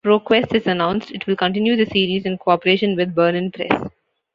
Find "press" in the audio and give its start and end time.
3.51-3.87